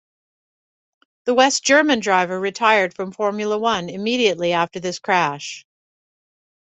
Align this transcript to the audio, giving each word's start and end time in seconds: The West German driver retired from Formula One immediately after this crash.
The 1.25 1.35
West 1.35 1.63
German 1.63 1.99
driver 1.99 2.39
retired 2.39 2.95
from 2.95 3.11
Formula 3.11 3.55
One 3.59 3.87
immediately 3.87 4.51
after 4.51 4.79
this 4.79 4.97
crash. 4.97 5.63